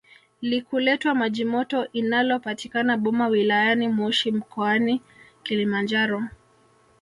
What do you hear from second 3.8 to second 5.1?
moshi mkoani